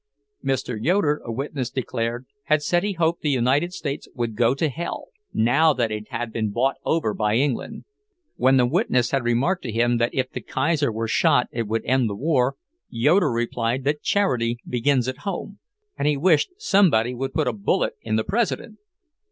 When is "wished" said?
16.17-16.49